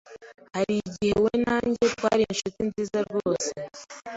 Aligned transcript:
Hari 0.55 0.73
igihe 0.87 1.15
we 1.23 1.33
na 1.45 1.55
njye 1.67 1.85
twari 1.95 2.23
inshuti 2.31 2.59
nziza 2.69 2.97
rwose. 3.07 3.51